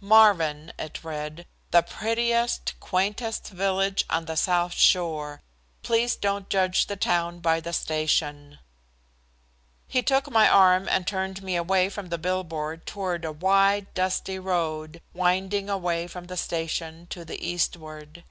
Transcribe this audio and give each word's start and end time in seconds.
"Marvin," 0.00 0.72
it 0.78 1.02
read, 1.02 1.44
"the 1.72 1.82
prettiest, 1.82 2.72
quaintest 2.78 3.48
village 3.48 4.04
on 4.08 4.26
the 4.26 4.36
south 4.36 4.72
shore. 4.74 5.42
Please 5.82 6.14
don't 6.14 6.48
judge 6.48 6.86
the 6.86 6.94
town 6.94 7.40
by 7.40 7.58
the 7.58 7.72
station." 7.72 8.60
He 9.88 10.00
took 10.04 10.30
my 10.30 10.48
arm 10.48 10.88
and 10.88 11.04
turned 11.04 11.42
me 11.42 11.56
away 11.56 11.88
from 11.88 12.10
the 12.10 12.18
billboard 12.18 12.86
toward 12.86 13.24
a 13.24 13.32
wide, 13.32 13.92
dusty 13.94 14.38
road 14.38 15.02
winding 15.14 15.68
away 15.68 16.06
from 16.06 16.26
the 16.26 16.36
station 16.36 17.08
to 17.08 17.24
the 17.24 17.44
eastward. 17.44 18.22